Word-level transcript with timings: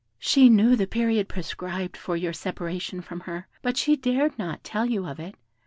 She 0.17 0.49
knew 0.49 0.75
the 0.75 0.87
period 0.87 1.29
prescribed 1.29 1.95
for 1.95 2.17
your 2.17 2.33
separation 2.33 3.01
from 3.01 3.19
her, 3.19 3.47
but 3.61 3.77
she 3.77 3.95
dared 3.95 4.35
not 4.39 4.63
tell 4.63 4.87
you 4.87 5.05
of 5.05 5.19
it. 5.19 5.35